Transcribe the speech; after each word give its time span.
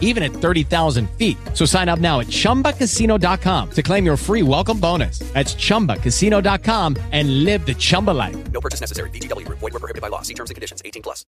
even 0.00 0.22
at 0.22 0.32
30,000 0.32 1.10
feet. 1.18 1.36
So 1.52 1.66
sign 1.66 1.88
up 1.90 1.98
now 1.98 2.20
at 2.20 2.28
chumbacasino.com 2.28 3.70
to 3.72 3.82
claim 3.82 4.06
your 4.06 4.16
free 4.16 4.42
welcome 4.42 4.78
bonus. 4.78 5.18
That's 5.34 5.54
chumbacasino.com 5.56 6.96
and 7.12 7.44
live 7.44 7.66
the 7.66 7.74
Chumba 7.74 8.12
life. 8.12 8.36
No 8.52 8.60
purchase 8.60 8.80
necessary. 8.80 9.10
VGW 9.10 9.44
Group. 9.44 9.58
Void 9.58 9.72
were 9.72 9.80
prohibited 9.80 10.00
by 10.00 10.08
law. 10.08 10.22
See 10.22 10.34
terms 10.34 10.50
and 10.50 10.54
conditions. 10.54 10.80
18 10.84 11.02
plus. 11.02 11.22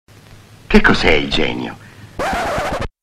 Che 0.68 0.80
cos'è 0.80 1.12
il 1.12 1.28
genio? 1.28 1.76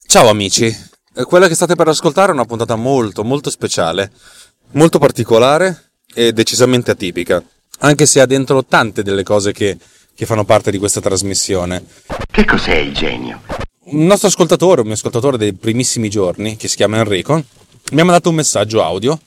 Ciao 0.05 0.29
amici, 0.29 0.91
Eh, 1.15 1.25
quella 1.25 1.47
che 1.47 1.53
state 1.53 1.75
per 1.75 1.87
ascoltare 1.87 2.31
è 2.31 2.33
una 2.33 2.45
puntata 2.45 2.75
molto 2.75 3.23
molto 3.23 3.51
speciale, 3.51 4.11
molto 4.71 4.97
particolare 4.97 5.91
e 6.11 6.33
decisamente 6.33 6.89
atipica, 6.89 7.43
anche 7.79 8.07
se 8.07 8.19
ha 8.19 8.25
dentro 8.25 8.65
tante 8.65 9.03
delle 9.03 9.21
cose 9.21 9.51
che, 9.51 9.77
che 10.15 10.25
fanno 10.25 10.43
parte 10.43 10.71
di 10.71 10.79
questa 10.79 11.01
trasmissione. 11.01 11.83
Che 12.31 12.45
cos'è 12.45 12.77
il 12.77 12.93
genio? 12.95 13.41
Un 13.85 14.05
nostro 14.05 14.29
ascoltatore, 14.29 14.79
un 14.79 14.87
mio 14.87 14.95
ascoltatore 14.95 15.37
dei 15.37 15.53
primissimi 15.53 16.09
giorni, 16.09 16.55
che 16.55 16.67
si 16.67 16.77
chiama 16.77 16.97
Enrico, 16.97 17.43
mi 17.91 17.99
ha 18.01 18.05
mandato 18.05 18.29
un 18.29 18.35
messaggio 18.35 18.81
audio 18.81 19.19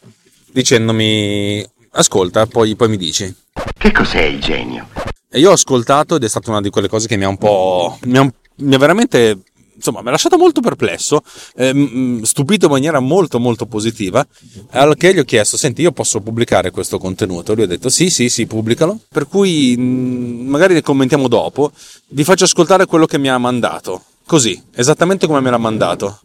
dicendomi 0.51 1.63
ascolta, 1.91 2.47
poi, 2.47 2.75
poi 2.75 2.89
mi 2.89 2.97
dici. 2.97 3.33
Che 3.77 3.93
cos'è 3.93 4.23
il 4.23 4.41
genio? 4.41 4.89
E 5.29 5.39
io 5.39 5.51
ho 5.51 5.53
ascoltato 5.53 6.17
ed 6.17 6.25
è 6.25 6.29
stata 6.29 6.51
una 6.51 6.63
di 6.63 6.71
quelle 6.71 6.89
cose 6.89 7.07
che 7.07 7.17
mi 7.17 7.25
ha 7.25 7.29
un 7.29 7.37
po'. 7.37 7.99
mi 8.05 8.17
ha, 8.17 8.33
mi 8.57 8.75
ha 8.75 8.79
veramente. 8.79 9.39
Insomma, 9.75 10.01
mi 10.01 10.09
ha 10.09 10.13
lasciato 10.13 10.39
molto 10.39 10.63
perplesso, 10.63 11.21
ehm, 11.55 12.23
stupito 12.23 12.65
in 12.65 12.73
maniera 12.73 12.99
molto 12.99 13.39
molto 13.39 13.67
positiva, 13.67 14.27
al 14.71 14.97
che 14.97 15.13
gli 15.13 15.19
ho 15.19 15.25
chiesto, 15.25 15.59
senti, 15.59 15.83
io 15.83 15.93
posso 15.93 16.21
pubblicare 16.21 16.71
questo 16.71 16.97
contenuto? 16.97 17.53
Lui 17.53 17.65
ha 17.65 17.67
detto, 17.67 17.91
sì, 17.91 18.09
sì, 18.09 18.31
sì, 18.31 18.47
pubblicalo. 18.47 18.99
Per 19.07 19.29
cui 19.29 19.77
mh, 19.77 20.49
magari 20.49 20.73
ne 20.73 20.81
commentiamo 20.81 21.29
dopo, 21.29 21.73
vi 22.09 22.25
faccio 22.25 22.45
ascoltare 22.45 22.87
quello 22.87 23.05
che 23.05 23.19
mi 23.19 23.29
ha 23.29 23.37
mandato. 23.37 24.03
Così, 24.29 24.61
esattamente 24.75 25.29
come 25.29 25.39
me 25.39 25.51
l'ha 25.51 25.57
mandato. 25.57 26.21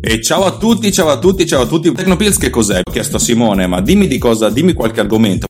E 0.00 0.22
ciao 0.22 0.46
a 0.46 0.56
tutti, 0.56 0.90
ciao 0.90 1.10
a 1.10 1.18
tutti, 1.18 1.46
ciao 1.46 1.62
a 1.62 1.66
tutti. 1.66 1.92
Tecnopills 1.92 2.38
che 2.38 2.48
cos'è? 2.48 2.80
Ho 2.82 2.90
chiesto 2.90 3.16
a 3.16 3.18
Simone, 3.18 3.66
ma 3.66 3.82
dimmi 3.82 4.06
di 4.06 4.16
cosa, 4.16 4.48
dimmi 4.48 4.72
qualche 4.72 5.00
argomento. 5.00 5.46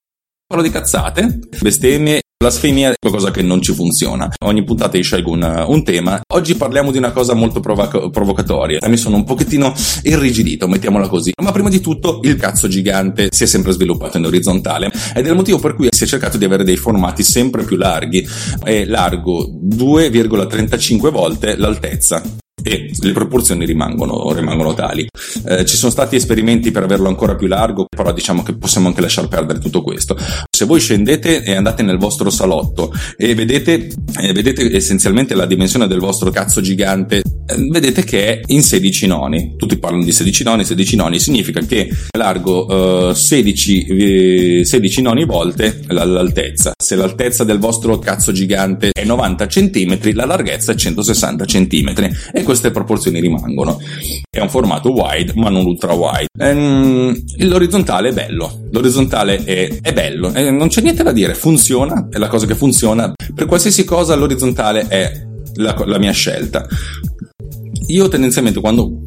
Parlo 0.49 0.65
di 0.65 0.71
cazzate, 0.71 1.39
bestemmie, 1.61 2.23
blasfemia, 2.39 2.95
qualcosa 3.01 3.31
che 3.31 3.43
non 3.43 3.63
ci 3.63 3.73
funziona. 3.73 4.31
Ogni 4.45 4.63
puntata 4.63 4.97
io 4.97 5.03
scelgo 5.03 5.31
un, 5.31 5.65
un 5.69 5.85
tema. 5.85 6.21
Oggi 6.35 6.55
parliamo 6.55 6.91
di 6.91 6.99
una 6.99 7.11
cosa 7.11 7.35
molto 7.35 7.61
provoca- 7.61 8.11
provocatoria. 8.11 8.79
Mi 8.89 8.97
sono 8.97 9.17
un 9.17 9.25
pochettino 9.25 9.75
irrigidito, 10.03 10.69
mettiamola 10.69 11.09
così. 11.09 11.33
Ma 11.43 11.51
prima 11.51 11.69
di 11.69 11.81
tutto, 11.81 12.21
il 12.23 12.37
cazzo 12.37 12.69
gigante 12.69 13.29
si 13.31 13.45
è 13.45 13.47
sempre 13.47 13.73
sviluppato 13.73 14.19
in 14.19 14.27
orizzontale 14.27 14.93
ed 15.15 15.27
è 15.27 15.29
il 15.31 15.35
motivo 15.35 15.59
per 15.59 15.75
cui 15.75 15.89
si 15.91 16.05
è 16.05 16.07
cercato 16.07 16.37
di 16.37 16.45
avere 16.45 16.65
dei 16.65 16.77
formati 16.77 17.23
sempre 17.23 17.65
più 17.65 17.77
larghi. 17.77 18.27
È 18.63 18.85
largo 18.85 19.49
2,35 19.49 21.11
volte 21.11 21.57
l'altezza 21.57 22.23
e 22.67 22.91
le 23.01 23.13
proporzioni 23.13 23.65
rimangono, 23.65 24.33
rimangono 24.33 24.75
tali. 24.75 25.07
Eh, 25.47 25.65
ci 25.65 25.77
sono 25.77 25.93
stati 25.93 26.17
esperimenti 26.17 26.73
per 26.73 26.83
averlo 26.83 27.07
ancora 27.07 27.37
più 27.37 27.47
largo, 27.47 27.87
però 27.89 28.13
diciamo 28.13 28.43
che 28.43 28.57
possiamo 28.57 28.89
anche 28.89 29.01
lasciar 29.01 29.29
perdere 29.29 29.61
tutto 29.61 29.83
questo. 29.83 30.19
Se 30.51 30.65
voi 30.65 30.81
scendete 30.81 31.45
e 31.45 31.55
andate 31.55 31.85
nel 31.85 31.97
vostro 31.97 32.29
salotto 32.29 32.93
e 33.17 33.37
vedete, 33.37 33.89
eh, 34.21 34.33
vedete 34.33 34.75
essenzialmente 34.75 35.37
la 35.37 35.47
dimensione 35.47 35.87
del 35.87 36.01
vostro 36.01 36.31
cazzo 36.31 36.61
gigante, 36.61 37.19
eh, 37.19 37.23
vedete 37.71 38.03
che 38.03 38.27
è 38.27 38.41
in 38.47 38.65
16 38.65 39.07
noni. 39.07 39.55
Tutti 39.57 39.79
parlano 39.79 40.03
di 40.03 40.11
16 40.11 40.43
noni, 40.43 40.65
16 40.65 40.97
noni 40.97 41.21
significa 41.21 41.61
che 41.61 41.89
è 42.11 42.19
largo 42.19 43.11
eh, 43.11 43.15
16, 43.15 43.87
eh, 44.61 44.65
16 44.65 45.03
noni 45.03 45.25
volte 45.25 45.83
l'altezza. 45.87 46.73
Se 46.83 46.97
l'altezza 46.97 47.45
del 47.45 47.59
vostro 47.59 47.99
cazzo 48.01 48.33
gigante 48.33 48.91
è 48.93 49.05
90 49.05 49.47
cm, 49.47 50.15
la 50.15 50.25
larghezza 50.25 50.73
è 50.73 50.75
160 50.75 51.45
cm 51.45 51.95
e 52.33 52.43
queste 52.57 52.71
proporzioni 52.71 53.21
rimangono. 53.21 53.79
È 54.31 54.41
un 54.41 54.49
formato 54.49 54.91
wide, 54.91 55.33
ma 55.37 55.51
non 55.51 55.67
ultra 55.67 55.93
wide. 55.93 56.29
Ehm, 56.39 57.23
l'orizzontale 57.39 58.09
è 58.09 58.13
bello. 58.13 58.65
L'orizzontale 58.71 59.45
è, 59.45 59.81
è 59.81 59.93
bello, 59.93 60.33
eh, 60.33 60.51
non 60.51 60.69
c'è 60.69 60.81
niente 60.81 61.03
da 61.03 61.13
dire, 61.13 61.35
funziona, 61.35 62.09
è 62.11 62.19
la 62.19 62.29
cosa 62.29 62.47
che 62.47 62.55
funziona. 62.55 63.13
Per 63.35 63.47
qualsiasi 63.47 63.85
cosa 63.85 64.15
l'orizzontale 64.15 64.87
è 64.89 65.25
la, 65.55 65.75
la 65.87 65.99
mia 65.99 66.13
scelta. 66.13 66.67
Io 67.89 68.09
tendenzialmente 68.09 68.61
quando, 68.61 69.05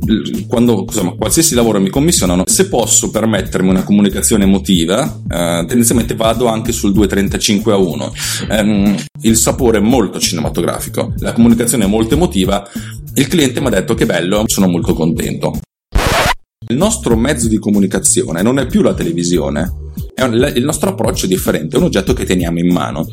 quando 0.47 0.85
insomma, 0.87 1.11
qualsiasi 1.11 1.53
lavoro 1.53 1.81
mi 1.81 1.89
commissionano, 1.89 2.43
se 2.45 2.69
posso 2.69 3.09
permettermi 3.09 3.69
una 3.69 3.83
comunicazione 3.83 4.45
emotiva, 4.45 5.03
eh, 5.05 5.65
tendenzialmente 5.67 6.15
vado 6.15 6.47
anche 6.47 6.71
sul 6.71 6.93
2.35 6.93 7.71
a 7.71 7.75
1. 7.75 8.13
Ehm, 8.49 8.95
il 9.21 9.35
sapore 9.35 9.79
è 9.79 9.81
molto 9.81 10.19
cinematografico, 10.19 11.13
la 11.17 11.33
comunicazione 11.33 11.83
è 11.83 11.87
molto 11.87 12.13
emotiva, 12.13 12.65
il 13.19 13.27
cliente 13.27 13.59
mi 13.59 13.67
ha 13.67 13.71
detto 13.71 13.93
che 13.95 14.05
bello, 14.05 14.43
sono 14.45 14.67
molto 14.69 14.93
contento. 14.93 15.59
Il 16.69 16.77
nostro 16.77 17.17
mezzo 17.17 17.49
di 17.49 17.57
comunicazione 17.57 18.41
non 18.41 18.59
è 18.59 18.65
più 18.65 18.81
la 18.81 18.93
televisione, 18.93 19.69
un- 20.21 20.51
il 20.55 20.63
nostro 20.63 20.91
approccio 20.91 21.25
è 21.25 21.27
differente, 21.27 21.75
è 21.75 21.79
un 21.79 21.85
oggetto 21.85 22.13
che 22.13 22.25
teniamo 22.25 22.59
in 22.59 22.71
mano. 22.71 23.05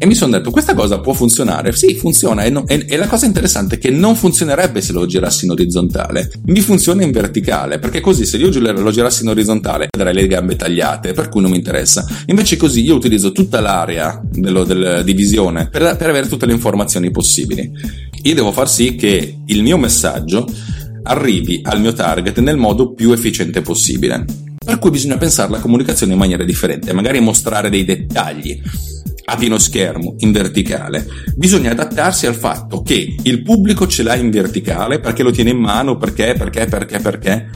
E 0.00 0.06
mi 0.06 0.14
sono 0.14 0.36
detto, 0.36 0.52
questa 0.52 0.74
cosa 0.74 1.00
può 1.00 1.12
funzionare? 1.12 1.72
Sì, 1.72 1.96
funziona. 1.96 2.44
E, 2.44 2.50
no- 2.50 2.64
e- 2.68 2.86
e 2.88 2.96
la 2.96 3.08
cosa 3.08 3.26
interessante 3.26 3.74
è 3.74 3.78
che 3.78 3.90
non 3.90 4.14
funzionerebbe 4.14 4.80
se 4.80 4.92
lo 4.92 5.06
girassi 5.06 5.44
in 5.44 5.50
orizzontale. 5.50 6.30
Mi 6.46 6.60
funziona 6.60 7.02
in 7.02 7.10
verticale, 7.10 7.80
perché 7.80 8.00
così 8.00 8.24
se 8.24 8.36
io 8.36 8.48
lo 8.60 8.90
girassi 8.92 9.22
in 9.24 9.30
orizzontale 9.30 9.88
vedrei 9.90 10.14
le 10.14 10.26
gambe 10.28 10.54
tagliate, 10.54 11.12
per 11.14 11.28
cui 11.28 11.40
non 11.40 11.50
mi 11.50 11.56
interessa. 11.56 12.06
Invece 12.26 12.56
così 12.56 12.84
io 12.84 12.94
utilizzo 12.94 13.32
tutta 13.32 13.60
l'area 13.60 14.22
dello- 14.30 14.62
del- 14.62 15.02
di 15.04 15.12
visione 15.14 15.68
per, 15.68 15.96
per 15.96 16.08
avere 16.08 16.28
tutte 16.28 16.46
le 16.46 16.52
informazioni 16.52 17.10
possibili. 17.10 17.68
Io 18.22 18.34
devo 18.34 18.52
far 18.52 18.70
sì 18.70 18.94
che 18.94 19.38
il 19.46 19.62
mio 19.64 19.78
messaggio 19.78 20.46
arrivi 21.04 21.60
al 21.64 21.80
mio 21.80 21.92
target 21.92 22.38
nel 22.38 22.56
modo 22.56 22.92
più 22.92 23.10
efficiente 23.10 23.62
possibile. 23.62 24.24
Per 24.64 24.78
cui 24.78 24.90
bisogna 24.90 25.16
pensare 25.16 25.48
alla 25.48 25.60
comunicazione 25.60 26.12
in 26.12 26.18
maniera 26.18 26.44
differente, 26.44 26.92
magari 26.92 27.20
mostrare 27.20 27.70
dei 27.70 27.84
dettagli 27.84 28.60
a 29.28 29.36
pieno 29.36 29.58
schermo, 29.58 30.14
in 30.18 30.32
verticale. 30.32 31.06
Bisogna 31.36 31.72
adattarsi 31.72 32.26
al 32.26 32.34
fatto 32.34 32.80
che 32.80 33.16
il 33.22 33.42
pubblico 33.42 33.86
ce 33.86 34.02
l'ha 34.02 34.16
in 34.16 34.30
verticale 34.30 35.00
perché 35.00 35.22
lo 35.22 35.30
tiene 35.30 35.50
in 35.50 35.58
mano, 35.58 35.96
perché, 35.98 36.34
perché, 36.36 36.64
perché, 36.64 36.98
perché. 36.98 37.50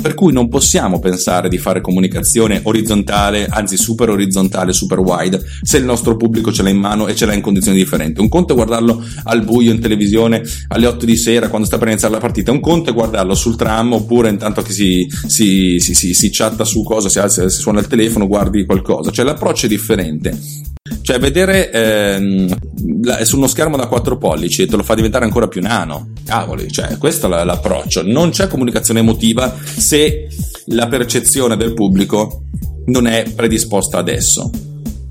Per 0.00 0.14
cui 0.14 0.32
non 0.32 0.48
possiamo 0.48 0.98
pensare 0.98 1.48
di 1.48 1.58
fare 1.58 1.80
comunicazione 1.80 2.60
orizzontale, 2.62 3.46
anzi 3.46 3.76
super 3.76 4.10
orizzontale, 4.10 4.72
super 4.72 4.98
wide, 4.98 5.42
se 5.62 5.78
il 5.78 5.84
nostro 5.84 6.16
pubblico 6.16 6.52
ce 6.52 6.62
l'ha 6.62 6.68
in 6.68 6.78
mano 6.78 7.06
e 7.06 7.14
ce 7.14 7.26
l'ha 7.26 7.34
in 7.34 7.40
condizioni 7.40 7.78
differenti. 7.78 8.20
Un 8.20 8.28
conto 8.28 8.52
è 8.52 8.56
guardarlo 8.56 9.02
al 9.24 9.42
buio 9.42 9.72
in 9.72 9.80
televisione 9.80 10.42
alle 10.68 10.86
8 10.86 11.04
di 11.04 11.16
sera 11.16 11.48
quando 11.48 11.66
sta 11.66 11.78
per 11.78 11.88
iniziare 11.88 12.14
la 12.14 12.20
partita, 12.20 12.52
un 12.52 12.60
conto 12.60 12.90
è 12.90 12.94
guardarlo 12.94 13.34
sul 13.34 13.56
tram 13.56 13.92
oppure 13.92 14.28
intanto 14.28 14.62
che 14.62 14.72
si, 14.72 15.06
si, 15.26 15.78
si, 15.80 15.94
si, 15.94 16.14
si 16.14 16.30
chatta 16.30 16.64
su 16.64 16.82
cosa, 16.82 17.08
si, 17.08 17.18
alza, 17.18 17.48
si 17.48 17.60
suona 17.60 17.80
il 17.80 17.86
telefono, 17.86 18.26
guardi 18.26 18.64
qualcosa. 18.64 19.10
Cioè 19.10 19.24
l'approccio 19.24 19.66
è 19.66 19.68
differente. 19.68 20.78
Cioè, 21.02 21.18
vedere 21.18 21.70
ehm, 21.70 23.22
su 23.24 23.36
uno 23.36 23.46
schermo 23.46 23.76
da 23.76 23.86
4 23.86 24.18
pollici 24.18 24.66
te 24.66 24.76
lo 24.76 24.82
fa 24.82 24.94
diventare 24.94 25.24
ancora 25.24 25.48
più 25.48 25.60
nano. 25.60 26.10
Cavoli, 26.24 26.70
cioè, 26.70 26.98
questo 26.98 27.26
è 27.26 27.28
la- 27.28 27.44
l'approccio. 27.44 28.02
Non 28.04 28.30
c'è 28.30 28.46
comunicazione 28.46 29.00
emotiva 29.00 29.54
se 29.62 30.28
la 30.66 30.86
percezione 30.88 31.56
del 31.56 31.74
pubblico 31.74 32.42
non 32.86 33.06
è 33.06 33.24
predisposta 33.34 33.98
adesso. 33.98 34.50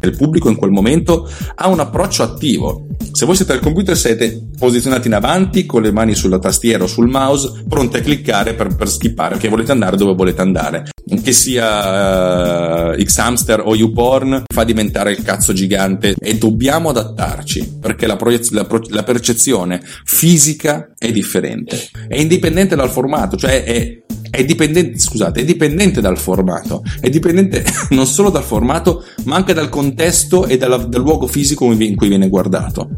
Il 0.01 0.15
pubblico 0.15 0.49
in 0.49 0.55
quel 0.55 0.71
momento 0.71 1.29
ha 1.55 1.67
un 1.67 1.79
approccio 1.79 2.23
attivo. 2.23 2.87
Se 3.11 3.25
voi 3.25 3.35
siete 3.35 3.53
al 3.53 3.59
computer 3.59 3.97
siete 3.97 4.47
posizionati 4.57 5.07
in 5.07 5.13
avanti 5.13 5.65
con 5.65 5.81
le 5.81 5.91
mani 5.91 6.15
sulla 6.15 6.39
tastiera 6.39 6.83
o 6.83 6.87
sul 6.87 7.09
mouse, 7.09 7.63
pronti 7.67 7.97
a 7.97 8.01
cliccare 8.01 8.53
per, 8.53 8.75
per 8.75 8.89
skippare, 8.89 9.37
che 9.37 9.49
volete 9.49 9.71
andare 9.71 9.97
dove 9.97 10.13
volete 10.13 10.41
andare. 10.41 10.89
Che 11.21 11.31
sia 11.31 12.93
eh, 12.93 13.03
X-Hamster 13.03 13.61
o 13.65 13.75
YouPorn 13.75 14.43
fa 14.53 14.63
diventare 14.63 15.11
il 15.11 15.23
cazzo 15.23 15.53
gigante 15.53 16.15
e 16.19 16.37
dobbiamo 16.37 16.89
adattarci 16.89 17.77
perché 17.81 18.05
la, 18.05 18.15
proiez- 18.15 18.51
la 18.51 18.65
pro- 18.65 18.83
la 18.89 19.03
percezione 19.03 19.81
fisica 20.03 20.93
è 20.97 21.11
differente. 21.11 21.89
È 22.07 22.17
indipendente 22.17 22.75
dal 22.75 22.89
formato, 22.89 23.37
cioè 23.37 23.63
è, 23.63 23.97
è 24.29 24.45
dipendente, 24.45 24.99
scusate, 24.99 25.41
è 25.41 25.45
dipendente 25.45 26.01
dal 26.01 26.17
formato, 26.17 26.83
è 26.99 27.09
dipendente 27.09 27.63
non 27.89 28.05
solo 28.05 28.29
dal 28.29 28.43
formato, 28.43 29.03
ma 29.23 29.35
anche 29.35 29.53
dal 29.53 29.69
contesto 29.89 30.45
e 30.45 30.57
dalla- 30.57 30.77
dal 30.77 31.01
luogo 31.01 31.27
fisico 31.27 31.65
in 31.71 31.95
cui 31.95 32.07
viene 32.07 32.29
guardato. 32.29 32.89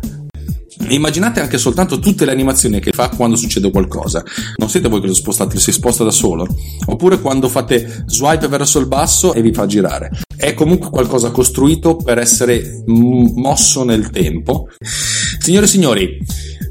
Immaginate 0.89 1.39
anche 1.39 1.57
soltanto 1.57 1.99
tutte 1.99 2.25
le 2.25 2.31
animazioni 2.31 2.79
che 2.79 2.91
fa 2.91 3.09
quando 3.09 3.37
succede 3.37 3.71
qualcosa. 3.71 4.23
Non 4.57 4.69
siete 4.69 4.89
voi 4.89 4.99
che 4.99 5.07
lo 5.07 5.13
spostate, 5.13 5.57
si 5.59 5.71
sposta 5.71 6.03
da 6.03 6.11
solo. 6.11 6.45
Oppure 6.85 7.21
quando 7.21 7.47
fate 7.47 8.03
swipe 8.07 8.47
verso 8.47 8.79
il 8.79 8.87
basso 8.87 9.33
e 9.33 9.41
vi 9.41 9.53
fa 9.53 9.65
girare. 9.67 10.09
È 10.35 10.53
comunque 10.53 10.89
qualcosa 10.89 11.29
costruito 11.29 11.95
per 11.95 12.17
essere 12.17 12.83
mosso 12.87 13.83
nel 13.83 14.09
tempo. 14.09 14.67
Signore 15.39 15.65
e 15.65 15.69
signori, 15.69 16.17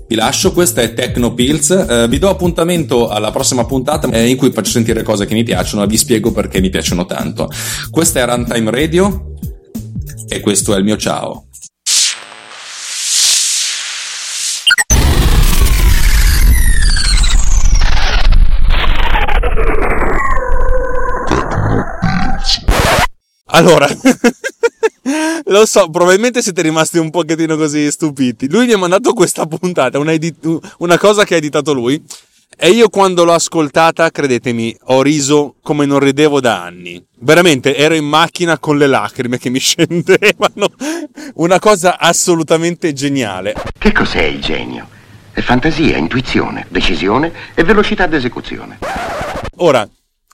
vi 0.09 0.17
lascio, 0.17 0.53
questa 0.53 0.83
è 0.83 0.93
Techno 0.93 1.33
Pills. 1.33 1.71
Eh, 1.71 2.07
vi 2.09 2.19
do 2.19 2.29
appuntamento 2.29 3.09
alla 3.09 3.31
prossima 3.31 3.65
puntata 3.65 4.11
eh, 4.11 4.29
in 4.29 4.37
cui 4.37 4.51
faccio 4.51 4.73
sentire 4.73 5.03
cose 5.03 5.25
che 5.25 5.35
mi 5.35 5.45
piacciono 5.45 5.85
e 5.85 5.87
vi 5.87 5.97
spiego 5.97 6.33
perché 6.33 6.61
mi 6.61 6.69
piacciono 6.69 7.07
tanto. 7.07 7.49
Questa 7.91 8.21
è 8.21 8.27
Runtime 8.27 8.71
Radio 8.71 9.30
e 10.33 10.39
questo 10.39 10.75
è 10.75 10.79
il 10.79 10.85
mio 10.85 10.97
ciao. 10.97 11.47
Allora, 23.53 23.89
lo 25.47 25.67
so, 25.67 25.91
probabilmente 25.91 26.41
siete 26.41 26.63
rimasti 26.63 26.99
un 26.99 27.11
pochettino 27.11 27.57
così 27.57 27.91
stupiti. 27.91 28.49
Lui 28.49 28.67
mi 28.67 28.73
ha 28.73 28.79
mandato 28.79 29.13
questa 29.13 29.45
puntata, 29.47 29.99
una, 29.99 30.13
edit- 30.13 30.75
una 30.79 30.97
cosa 30.97 31.25
che 31.25 31.35
ha 31.35 31.39
editato 31.39 31.73
lui. 31.73 32.01
E 32.63 32.69
io 32.69 32.91
quando 32.91 33.25
l'ho 33.25 33.33
ascoltata, 33.33 34.11
credetemi, 34.11 34.77
ho 34.89 35.01
riso 35.01 35.55
come 35.63 35.87
non 35.87 35.99
ridevo 35.99 36.41
da 36.41 36.63
anni. 36.63 37.03
Veramente, 37.21 37.75
ero 37.75 37.95
in 37.95 38.05
macchina 38.05 38.59
con 38.59 38.77
le 38.77 38.87
lacrime 38.87 39.39
che 39.39 39.49
mi 39.49 39.57
scendevano. 39.59 40.71
Una 41.37 41.59
cosa 41.59 41.99
assolutamente 41.99 42.93
geniale. 42.93 43.55
Che 43.79 43.93
cos'è 43.93 44.25
il 44.25 44.43
genio? 44.43 44.87
È 45.33 45.41
fantasia, 45.41 45.97
intuizione, 45.97 46.67
decisione 46.69 47.33
e 47.55 47.65
velocità 47.65 48.07
d'esecuzione. 48.07 48.81
Ora, 49.57 49.89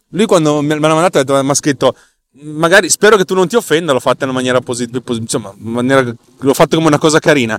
lui 0.08 0.26
quando 0.26 0.60
me 0.62 0.76
l'ha 0.80 0.94
mandato 0.94 1.44
mi 1.44 1.50
ha 1.50 1.54
scritto 1.54 1.94
magari 2.40 2.90
spero 2.90 3.16
che 3.16 3.24
tu 3.24 3.34
non 3.34 3.46
ti 3.46 3.54
offenda, 3.54 3.92
l'ho 3.92 4.00
fatta 4.00 4.24
in 4.24 4.30
una 4.30 4.38
maniera 4.38 4.60
positiva, 4.60 5.00
insomma, 5.14 5.54
maniera, 5.58 6.02
l'ho 6.02 6.54
fatto 6.54 6.74
come 6.76 6.88
una 6.88 6.98
cosa 6.98 7.18
carina. 7.20 7.58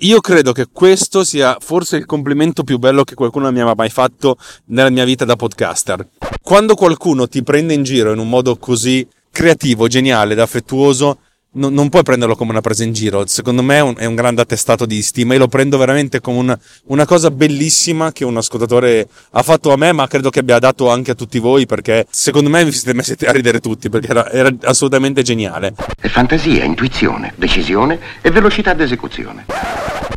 Io 0.00 0.20
credo 0.20 0.52
che 0.52 0.66
questo 0.70 1.24
sia 1.24 1.56
forse 1.58 1.96
il 1.96 2.04
complimento 2.04 2.64
più 2.64 2.78
bello 2.78 3.02
che 3.02 3.14
qualcuno 3.14 3.50
mi 3.50 3.60
abbia 3.60 3.74
mai 3.74 3.88
fatto 3.88 4.36
nella 4.66 4.90
mia 4.90 5.04
vita 5.04 5.24
da 5.24 5.36
podcaster. 5.36 6.06
Quando 6.42 6.74
qualcuno 6.74 7.26
ti 7.28 7.42
prende 7.42 7.72
in 7.72 7.82
giro 7.82 8.12
in 8.12 8.18
un 8.18 8.28
modo 8.28 8.56
così 8.56 9.06
creativo, 9.30 9.88
geniale 9.88 10.34
ed 10.34 10.38
affettuoso, 10.38 11.18
no, 11.56 11.68
non 11.68 11.88
puoi 11.88 12.02
prenderlo 12.02 12.36
come 12.36 12.50
una 12.50 12.60
presa 12.60 12.84
in 12.84 12.92
giro. 12.92 13.26
Secondo 13.26 13.62
me 13.62 13.76
è 13.76 13.80
un, 13.80 13.94
è 13.96 14.04
un 14.04 14.14
grande 14.14 14.42
attestato 14.42 14.86
di 14.86 15.02
stima 15.02 15.34
e 15.34 15.38
lo 15.38 15.48
prendo 15.48 15.78
veramente 15.78 16.20
come 16.20 16.38
una, 16.38 16.58
una, 16.86 17.04
cosa 17.04 17.30
bellissima 17.30 18.12
che 18.12 18.24
un 18.24 18.36
ascoltatore 18.36 19.08
ha 19.30 19.42
fatto 19.42 19.72
a 19.72 19.76
me, 19.76 19.92
ma 19.92 20.06
credo 20.06 20.30
che 20.30 20.40
abbia 20.40 20.58
dato 20.58 20.90
anche 20.90 21.12
a 21.12 21.14
tutti 21.14 21.38
voi 21.38 21.66
perché 21.66 22.06
secondo 22.10 22.50
me 22.50 22.64
vi 22.64 22.72
siete 22.72 22.94
messi 22.94 23.16
a 23.24 23.32
ridere 23.32 23.60
tutti 23.60 23.88
perché 23.88 24.08
era, 24.08 24.30
era 24.30 24.54
assolutamente 24.62 25.22
geniale. 25.22 25.74
È 25.98 26.08
fantasia, 26.08 26.64
intuizione, 26.64 27.32
decisione 27.36 27.98
e 28.20 28.30
velocità 28.30 28.74
d'esecuzione. 28.74 29.46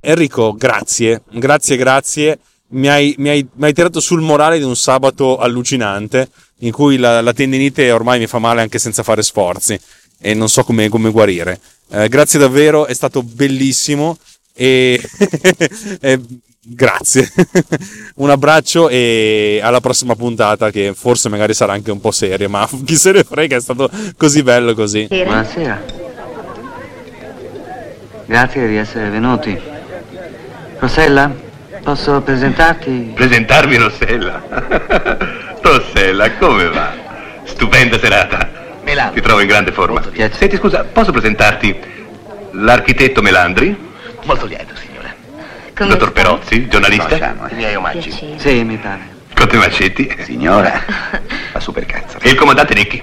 Enrico, 0.02 0.54
grazie, 0.54 1.24
grazie, 1.32 1.78
grazie. 1.78 2.40
Mi 2.72 2.88
hai, 2.88 3.16
mi, 3.18 3.30
hai, 3.30 3.48
mi 3.56 3.66
hai, 3.66 3.74
tirato 3.74 4.00
sul 4.00 4.22
morale 4.22 4.60
di 4.60 4.64
un 4.64 4.76
sabato 4.76 5.40
allucinante 5.40 6.30
in 6.60 6.72
cui 6.72 6.98
la, 6.98 7.20
la 7.20 7.34
tendinite 7.34 7.90
ormai 7.92 8.20
mi 8.20 8.28
fa 8.28 8.38
male 8.38 8.62
anche 8.62 8.78
senza 8.78 9.02
fare 9.02 9.24
sforzi 9.24 9.80
e 10.20 10.34
non 10.34 10.50
so 10.50 10.64
come, 10.64 10.90
come 10.90 11.12
guarire. 11.12 11.60
Eh, 11.92 12.08
grazie 12.08 12.40
davvero, 12.40 12.86
è 12.86 12.94
stato 12.94 13.24
bellissimo 13.24 14.18
e, 14.54 15.02
e 16.02 16.20
grazie. 16.62 17.32
un 18.16 18.30
abbraccio 18.30 18.90
e 18.90 19.60
alla 19.64 19.80
prossima 19.80 20.16
puntata 20.16 20.70
che 20.70 20.94
forse 20.94 21.30
magari 21.30 21.54
sarà 21.54 21.74
anche 21.74 21.92
un 21.92 22.00
po' 22.00 22.12
seria, 22.12 22.50
ma 22.50 22.68
chi 22.86 22.96
se 22.96 23.12
ne 23.12 23.24
frega, 23.24 23.56
è 23.56 23.62
stato 23.62 23.90
così 24.18 24.44
bello 24.44 24.74
così. 24.74 25.08
Buonasera. 25.08 26.08
Grazie 28.26 28.68
di 28.68 28.76
essere 28.76 29.10
venuti. 29.10 29.60
Rossella, 30.78 31.34
posso 31.82 32.22
presentarti? 32.22 33.12
Presentarmi 33.16 33.76
Rossella? 33.78 34.44
Rossella, 35.62 36.38
come 36.38 36.70
va? 36.70 36.94
Stupenda 37.46 37.98
serata. 37.98 38.59
Melandri. 38.90 39.22
Ti 39.22 39.28
trovo 39.28 39.42
in 39.42 39.48
grande 39.48 39.72
forma. 39.72 40.02
Senti, 40.32 40.58
scusa, 40.58 40.84
posso 40.84 41.12
presentarti 41.12 41.80
l'architetto 42.52 43.22
Melandri? 43.22 43.76
Molto 44.24 44.46
lieto, 44.46 44.76
signora. 44.76 45.14
Come 45.76 45.90
Dottor 45.90 46.12
Perozzi, 46.12 46.68
giornalista? 46.68 47.06
Conosciamo, 47.06 47.48
i 47.50 47.56
miei 47.56 47.76
omaggi. 47.76 48.10
Piacere. 48.10 48.40
Sì, 48.40 48.64
mi 48.64 48.78
pare. 48.78 49.18
Conte 49.36 49.58
Macetti? 49.58 50.16
Signora, 50.24 50.82
fa 51.52 51.60
super 51.60 51.86
cazzo. 51.86 52.18
E 52.20 52.30
il 52.30 52.36
comandante 52.36 52.74
Necchi? 52.74 53.02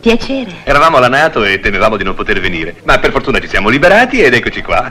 Piacere. 0.00 0.50
Eravamo 0.64 0.96
alla 0.96 1.08
Nato 1.08 1.44
e 1.44 1.60
temevamo 1.60 1.98
di 1.98 2.04
non 2.04 2.14
poter 2.14 2.40
venire, 2.40 2.76
ma 2.84 2.98
per 2.98 3.10
fortuna 3.10 3.38
ci 3.38 3.48
siamo 3.48 3.68
liberati 3.68 4.20
ed 4.20 4.32
eccoci 4.32 4.62
qua. 4.62 4.90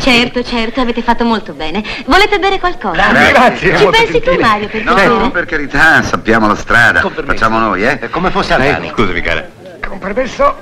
Certo, 0.00 0.42
certo, 0.42 0.80
avete 0.80 1.02
fatto 1.02 1.24
molto 1.24 1.52
bene. 1.52 1.84
Volete 2.06 2.38
bere 2.38 2.58
qualcosa? 2.58 3.08
Grazie. 3.08 3.32
Grazie. 3.32 3.76
Ci 3.76 3.86
pensi 3.86 4.20
tu, 4.20 4.40
Mario, 4.40 4.68
per 4.68 4.82
no, 4.82 4.94
piacere? 4.94 5.18
No, 5.18 5.30
per 5.30 5.44
carità, 5.44 6.02
sappiamo 6.02 6.46
la 6.46 6.56
strada. 6.56 7.00
Facciamo 7.00 7.58
noi, 7.58 7.84
eh? 7.84 8.08
Come 8.08 8.30
fosse 8.30 8.54
a 8.54 8.56
lei. 8.56 8.88
Scusami, 8.88 9.20
cara. 9.20 9.46
Con 9.86 9.98
permesso. 9.98 10.56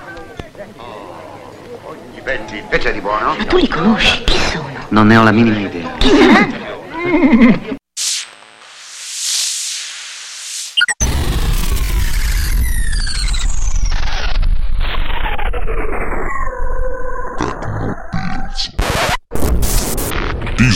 Oh, 0.76 1.94
I 2.16 2.20
petti, 2.20 2.58
invece 2.58 2.92
di 2.92 3.00
buono. 3.00 3.36
Ma 3.38 3.44
tu 3.44 3.58
li 3.58 3.68
conosci? 3.68 4.24
Chi 4.24 4.38
sono? 4.38 4.70
Non 4.88 5.06
ne 5.06 5.16
ho 5.16 5.22
la 5.22 5.32
minima 5.32 5.58
idea. 5.58 5.88
Chi 5.98 6.08
saranno? 6.08 7.70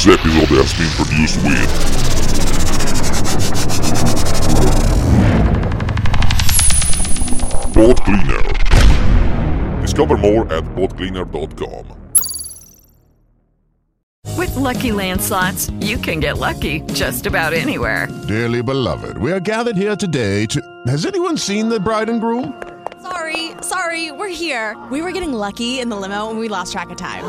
This 0.06 0.14
episode 0.20 0.48
has 0.62 0.72
been 0.78 0.90
produced 0.94 1.42
with 1.42 1.66
Boat 7.74 8.00
Cleaner. 8.04 8.42
Discover 9.82 10.18
more 10.18 10.46
at 10.52 10.62
boatcleaner.com. 10.76 11.86
With 14.36 14.54
Lucky 14.54 14.92
Land 14.92 15.20
slots, 15.20 15.70
you 15.80 15.98
can 15.98 16.20
get 16.20 16.38
lucky 16.38 16.82
just 16.92 17.26
about 17.26 17.52
anywhere. 17.52 18.06
Dearly 18.28 18.62
beloved, 18.62 19.18
we 19.18 19.32
are 19.32 19.40
gathered 19.40 19.76
here 19.76 19.96
today 19.96 20.46
to. 20.46 20.62
Has 20.86 21.04
anyone 21.04 21.36
seen 21.36 21.68
the 21.68 21.80
bride 21.80 22.08
and 22.08 22.20
groom? 22.20 22.62
Sorry, 23.02 23.50
sorry, 23.60 24.12
we're 24.12 24.28
here. 24.28 24.76
We 24.92 25.02
were 25.02 25.10
getting 25.10 25.32
lucky 25.32 25.80
in 25.80 25.88
the 25.88 25.96
limo 25.96 26.30
and 26.30 26.38
we 26.38 26.46
lost 26.46 26.70
track 26.70 26.90
of 26.90 26.96
time. 26.96 27.24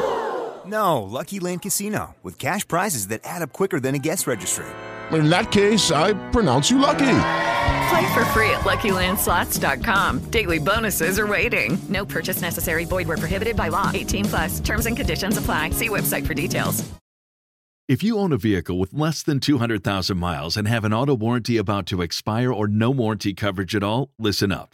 No, 0.68 1.04
Lucky 1.04 1.40
Land 1.40 1.62
Casino, 1.62 2.16
with 2.24 2.38
cash 2.38 2.68
prizes 2.68 3.08
that 3.08 3.22
add 3.24 3.42
up 3.42 3.54
quicker 3.54 3.80
than 3.80 3.96
a 3.96 4.00
guest 4.00 4.28
registry. 4.28 4.66
In 5.12 5.30
that 5.30 5.52
case, 5.52 5.92
I 5.92 6.14
pronounce 6.32 6.70
you 6.70 6.78
lucky. 6.78 7.20
Play 7.90 8.14
for 8.14 8.26
free 8.36 8.50
at 8.50 8.66
LuckyLandSlots.com. 8.66 10.30
Daily 10.30 10.60
bonuses 10.60 11.18
are 11.20 11.28
waiting. 11.28 11.78
No 11.88 12.06
purchase 12.06 12.42
necessary. 12.42 12.84
Void 12.84 13.08
where 13.08 13.18
prohibited 13.18 13.56
by 13.56 13.70
law. 13.70 13.92
18 13.94 14.26
plus. 14.26 14.60
Terms 14.60 14.86
and 14.86 14.98
conditions 14.98 15.38
apply. 15.38 15.70
See 15.70 15.88
website 15.88 16.28
for 16.28 16.34
details. 16.34 16.84
If 17.88 18.04
you 18.04 18.18
own 18.18 18.34
a 18.34 18.38
vehicle 18.38 18.78
with 18.78 18.94
less 18.94 19.24
than 19.24 19.40
200,000 19.40 20.18
miles 20.18 20.58
and 20.58 20.68
have 20.68 20.84
an 20.84 20.92
auto 20.92 21.16
warranty 21.16 21.56
about 21.56 21.86
to 21.86 22.02
expire 22.02 22.52
or 22.52 22.68
no 22.68 22.92
warranty 22.92 23.34
coverage 23.34 23.74
at 23.74 23.84
all, 23.84 24.10
listen 24.20 24.52
up. 24.52 24.74